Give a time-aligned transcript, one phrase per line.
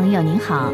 [0.00, 0.72] 朋友您好，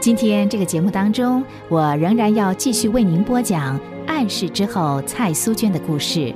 [0.00, 6.34] 今天这个节目当中，我仍然要继续为您播讲暗示之后蔡苏娟的故事。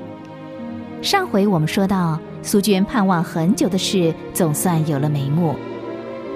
[1.02, 5.56] 上回我们说到，苏娟盼望很久的事总算有了眉目，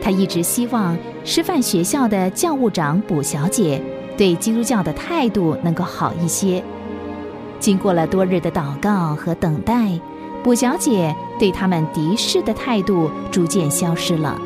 [0.03, 3.81] 她一直希望师范学校的教务长卜小姐
[4.19, 6.61] 对基督教的态度能够好一些。
[7.61, 9.89] 经过了多日的祷告和等待，
[10.43, 14.37] 卜小姐对他们敌视的态度逐渐消失了。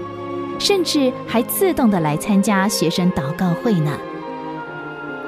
[0.60, 3.98] 甚至还自动的来参加学生祷告会呢。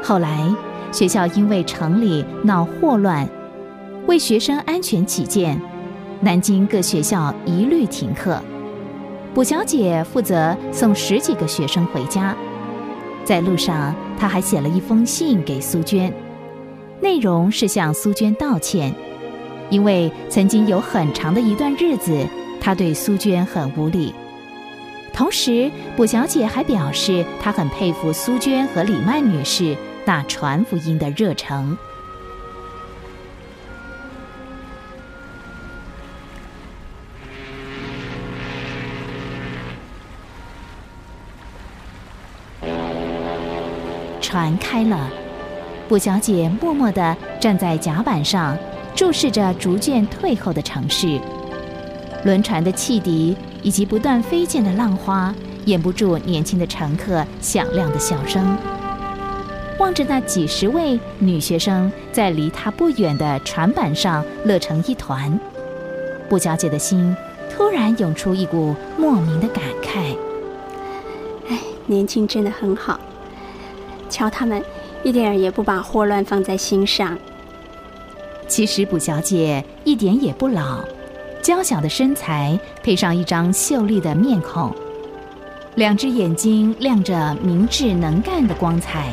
[0.03, 0.49] 后来
[0.93, 3.27] 学校因为城里闹霍乱，
[4.07, 5.61] 为学生安全起见，
[6.21, 8.41] 南京各学校一律停课。
[9.35, 12.37] 卜小姐负责送十几个学生回家，
[13.25, 16.13] 在路上，她还写了一封信给苏娟，
[17.01, 18.95] 内容是向苏娟道歉，
[19.71, 22.27] 因为曾经有很长的一段日子，
[22.61, 24.13] 她对苏娟很无礼。
[25.13, 31.77] 同时，卜小姐还表示，她很佩服苏娟和李曼女士那传福音的热诚。
[44.21, 45.11] 船开了，
[45.89, 48.57] 卜小姐默默地站在甲板上，
[48.95, 51.21] 注视着逐渐退后的城市。
[52.25, 53.37] 轮船的汽笛。
[53.65, 55.33] 以及不断飞溅的浪花，
[55.67, 58.59] 掩不住年轻的乘客响亮的笑声。
[59.79, 65.39] 望着那几十位女学生在离他不远的船板上乐成一团，
[66.29, 67.17] 布小姐的心
[67.49, 70.17] 突然涌出一股莫名的感慨。
[71.49, 72.99] 哎，年轻真的很好，
[74.11, 74.61] 瞧他们
[75.05, 77.17] 一点儿也不把霍乱放在心上。
[78.49, 80.81] 其实，卜小姐一点也不老。
[81.43, 84.73] 娇小的身材配上一张秀丽的面孔，
[85.75, 89.11] 两只眼睛亮着明智能干的光彩，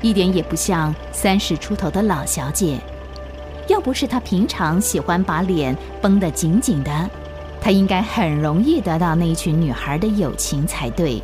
[0.00, 2.78] 一点也不像三十出头的老小姐。
[3.68, 7.10] 要不是她平常喜欢把脸绷得紧紧的，
[7.60, 11.22] 她应该很容易得到那一群女孩的友情才对。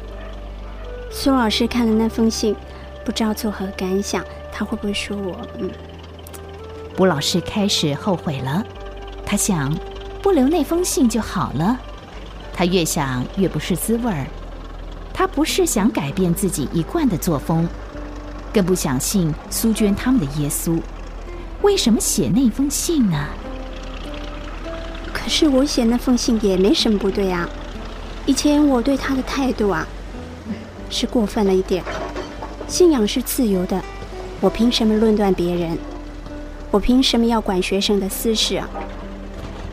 [1.10, 2.54] 苏老师看了那封信，
[3.06, 4.22] 不知道作何感想？
[4.52, 5.34] 他会不会说我？
[5.58, 5.70] 嗯，
[6.98, 8.62] 吴老师开始后悔了，
[9.24, 9.74] 他想。
[10.22, 11.78] 不留那封信就好了。
[12.54, 14.26] 他越想越不是滋味儿。
[15.12, 17.68] 他不是想改变自己一贯的作风，
[18.52, 20.80] 更不想信苏娟他们的耶稣。
[21.60, 23.26] 为什么写那封信呢？
[25.12, 27.48] 可是我写那封信也没什么不对啊。
[28.24, 29.86] 以前我对他的态度啊，
[30.88, 31.84] 是过分了一点。
[32.66, 33.82] 信仰是自由的，
[34.40, 35.76] 我凭什么论断别人？
[36.70, 38.68] 我凭什么要管学生的私事啊？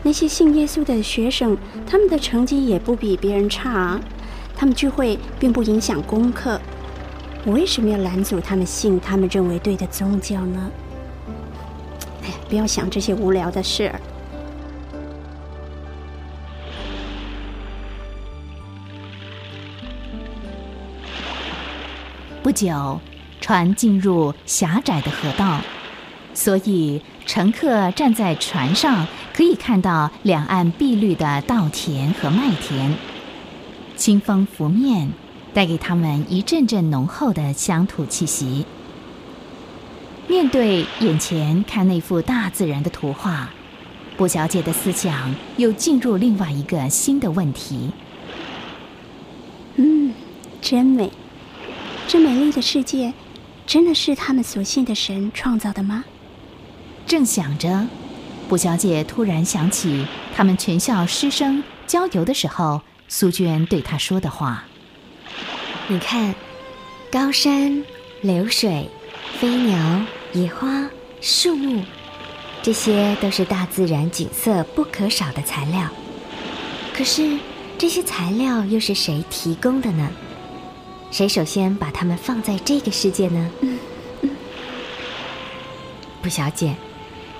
[0.02, 1.56] 那些信耶稣的学生，
[1.86, 4.00] 他们的成绩也不比别人差。
[4.56, 6.60] 他们聚会并不影响功课，
[7.44, 10.70] 我为什么要拦阻他们信他们认为对的宗教呢？
[12.24, 14.00] 哎，不要想这些无聊的事儿。
[22.42, 23.00] 不久，
[23.40, 25.60] 船进入狭窄的河道，
[26.34, 29.06] 所以乘客站在船上。
[29.32, 32.92] 可以看到两岸碧绿的稻田和麦田，
[33.96, 35.12] 清风拂面，
[35.54, 38.66] 带给他们一阵阵浓厚的乡土气息。
[40.28, 43.48] 面对眼前看那幅大自然的图画，
[44.18, 47.92] 布小姐的思想又进入另外一个新的问题。
[49.76, 50.12] 嗯，
[50.60, 51.10] 真美，
[52.06, 53.14] 这美丽的世界，
[53.66, 56.04] 真的是他们所信的神创造的吗？
[57.10, 57.88] 正想着。
[58.48, 60.06] 卜小姐突然想起
[60.36, 64.62] 他们全校师生郊游的时候，苏娟对她说的话
[65.90, 66.32] ：“你看，
[67.10, 67.84] 高山、
[68.20, 68.88] 流水、
[69.40, 70.02] 飞鸟、
[70.34, 70.88] 野花、
[71.20, 71.82] 树木，
[72.62, 75.88] 这些都是大自然景色不可少的材料。
[76.94, 77.36] 可是，
[77.76, 80.08] 这些材料又是谁提供的呢？
[81.10, 83.50] 谁首先把它们放在这个世界呢？”
[86.22, 86.72] 卜小姐。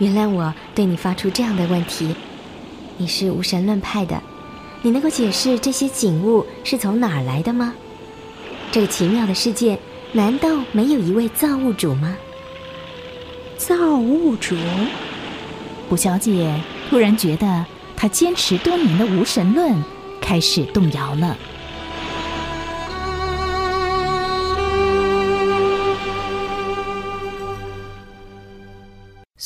[0.00, 2.14] 原谅我对你发出这样的问题。
[2.96, 4.20] 你是无神论派的，
[4.80, 7.74] 你能够解释这些景物是从哪儿来的吗？
[8.72, 9.78] 这个奇妙的世界，
[10.12, 12.16] 难道没有一位造物主吗？
[13.58, 14.56] 造物主，
[15.90, 16.58] 卜小姐
[16.88, 19.76] 突然觉得，她坚持多年的无神论
[20.18, 21.36] 开始动摇了。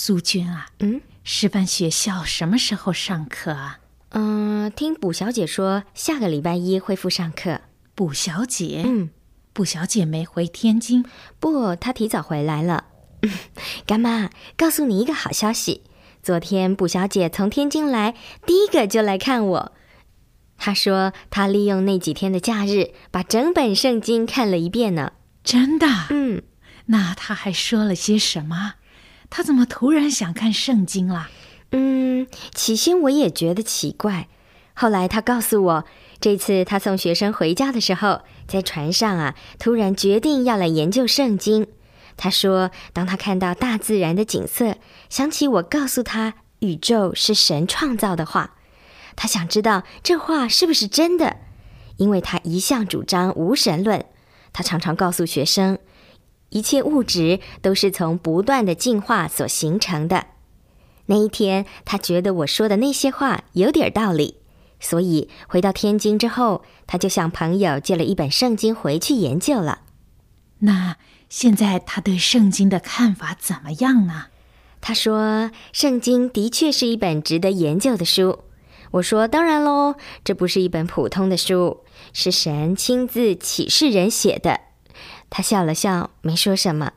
[0.07, 3.79] 苏娟啊，嗯，师范学校什么时候上课啊？
[4.11, 7.63] 嗯，听卜小姐说下个礼拜一恢复上课。
[7.95, 9.09] 卜小姐，嗯，
[9.55, 11.07] 卜小姐没回天津，
[11.41, 12.85] 不，她提早回来了。
[13.89, 14.29] 干妈，
[14.59, 15.85] 告诉你一个好消息，
[16.23, 18.15] 昨天卜小姐从天津来，
[18.45, 19.73] 第一个就来看我。
[20.59, 25.15] 她说她利用那几天的假日，把整本圣经看了一遍呢。
[25.43, 25.87] 真的？
[26.11, 26.43] 嗯，
[26.89, 28.75] 那她还说了些什么？
[29.37, 31.29] 他怎么突然想看圣经了？
[31.73, 34.29] 嗯，起先我也觉得奇怪，
[34.75, 35.85] 后来他告诉我。
[36.21, 41.67] 这次他送学生回家的时候，在船上啊，突然决定要来研究圣经。
[42.17, 44.77] 他说，当他看到大自然的景色，
[45.11, 48.55] 想起我告诉他宇宙是神创造的话，
[49.17, 51.39] 他想知道这话是不是真的。
[51.97, 54.05] 因为他一向主张无神论，
[54.53, 55.81] 他常常告诉学生，
[56.55, 60.27] 一切物质都是从不断的进化所形成的。
[61.07, 64.37] 那一天，他觉得我说的那些话有点道理。
[64.81, 69.81] 所以回到天津之后，他就向朋友借了一本圣经回去研究了。
[70.61, 70.97] 那
[71.29, 74.27] 现在他对圣经的看法怎么样呢？
[74.81, 78.41] 他说：“圣经的确是一本值得研究的书。”
[78.93, 81.81] 我说：“当然喽，这不是一本普通的书，
[82.13, 84.61] 是神亲自启示人写的。”
[85.37, 86.93] 他笑了笑，没说什么。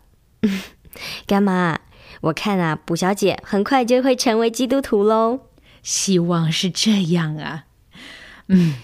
[1.25, 1.79] 干妈，
[2.21, 5.39] 我看啊，卜小姐很快就会成为基督徒喽。
[5.81, 7.65] 希望是这样啊。
[8.49, 8.75] 嗯，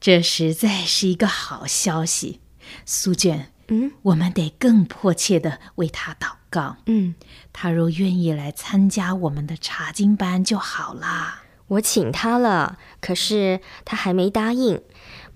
[0.00, 2.40] 这实在是一个好消息，
[2.84, 3.52] 苏娟。
[3.68, 6.78] 嗯，我们得更迫切的为他祷告。
[6.86, 7.14] 嗯，
[7.52, 11.44] 他若愿意来参加我们的查经班就好啦。
[11.68, 14.82] 我请他了，可是他还没答应。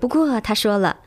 [0.00, 0.98] 不过他说了，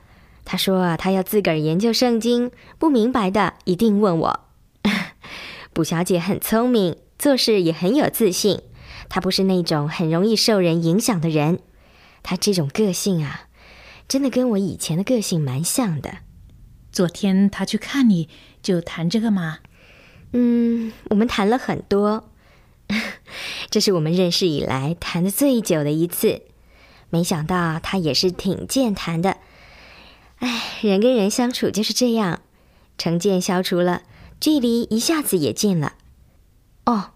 [0.46, 4.40] 他说啊，他要自个儿研究圣经，不明白的一定问我。
[5.74, 8.62] 卜小姐很聪明，做事也很有自信，
[9.10, 11.60] 她不是那种很容易受人影响的人。
[12.24, 13.48] 她这种个性啊，
[14.08, 16.20] 真的跟我以前的个性蛮像的。
[16.92, 18.30] 昨天他去看你，
[18.62, 19.58] 就谈这个吗？
[20.32, 22.30] 嗯，我们谈了很多，
[23.70, 26.44] 这是我们认识以来谈的最久的一次。
[27.10, 29.35] 没想到他也是挺健谈的。
[30.86, 32.42] 哎，人跟人相处就是这样，
[32.98, 34.04] 成见消除了，
[34.40, 35.94] 距离一下子也近了。
[36.86, 37.12] 哦，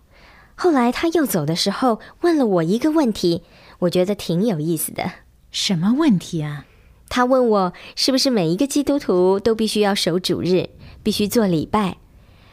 [0.56, 3.44] 后来他又走的时候，问了我一个问题。
[3.80, 5.12] 我觉得挺有意思的。
[5.52, 6.66] 什么问题啊？
[7.08, 10.70] 他问我是不是每一个基督徒都必须要守主日，
[11.02, 11.98] 必须做礼拜。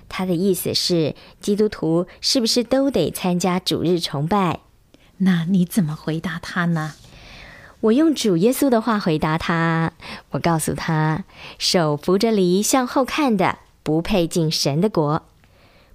[0.09, 4.61] 他的意思是，基督徒是不是都得参加主日崇拜？
[5.19, 6.95] 那你怎么回答他呢？
[7.81, 9.93] 我用主耶稣的话回答他。
[10.31, 11.25] 我告诉他，
[11.59, 15.23] 手扶着犁向后看的，不配进神的国。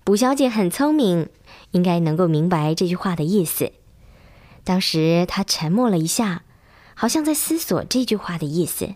[0.04, 1.30] 卜小姐很聪明，
[1.72, 3.72] 应该能够明白这句话的意思。
[4.64, 6.44] 当时他沉默了一下，
[6.94, 8.96] 好像在思索这句话的意思。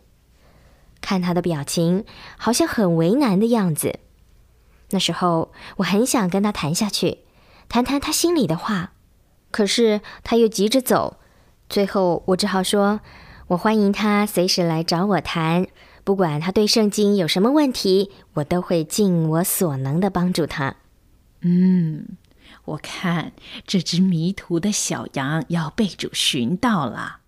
[1.02, 2.06] 看他的表情，
[2.38, 4.00] 好像很为难的样子。
[4.92, 7.20] 那时候我很想跟他谈下去，
[7.68, 8.94] 谈谈他心里的话，
[9.52, 11.18] 可是他又急着走。
[11.70, 13.02] 最后我只好说
[13.50, 15.68] ：“我欢迎他随时来找我谈，
[16.04, 20.76] 不管他对圣经有什么问题，我都会尽我所能的帮助他。”
[21.42, 22.18] 嗯。
[22.66, 23.34] 我看
[23.68, 27.20] 这只迷途的小羊要被主寻到了。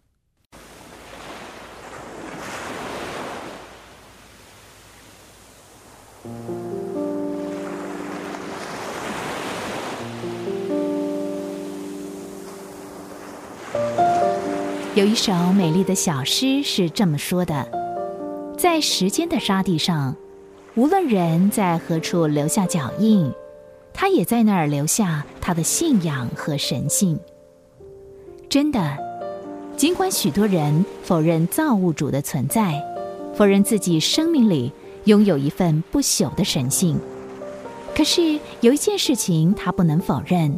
[14.97, 17.69] 有一首美丽的小诗是这么说的
[18.57, 20.15] ：“在时间的沙地上，
[20.73, 23.31] 无论人在何处留下脚印。”
[23.93, 27.19] 他也在那儿留下他的信仰和神性。
[28.49, 28.97] 真的，
[29.75, 32.83] 尽管许多人否认造物主的存在，
[33.35, 34.73] 否认自己生命里
[35.03, 36.99] 拥有一份不朽的神性，
[37.95, 40.57] 可是有一件事情他不能否认，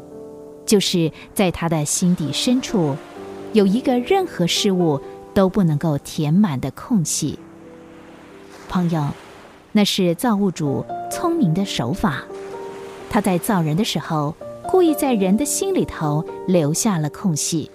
[0.65, 2.95] 就是在他的心底深处，
[3.53, 5.01] 有一个任何事物
[5.33, 7.39] 都不能够填满的空隙。
[8.67, 9.07] 朋友，
[9.71, 12.23] 那是造物主聪明的手法。
[13.09, 14.35] 他在造人的时候，
[14.67, 17.71] 故意在人的心里头留下了空隙，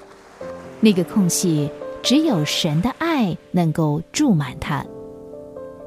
[0.80, 1.68] 那个空隙
[2.02, 4.84] 只有神的爱能够注满它。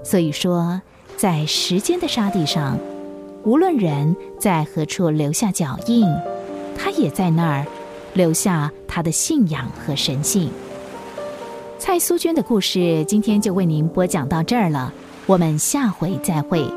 [0.03, 0.82] 所以说，
[1.15, 2.77] 在时间的沙地上，
[3.46, 6.06] 无论人在何处留下脚印，
[6.77, 7.65] 他也在那儿
[8.17, 10.50] 留下他的信仰和神性。
[11.79, 14.91] 蔡苏娟的故事今天就为您播讲到这儿了，
[15.27, 16.67] 我们下回再会。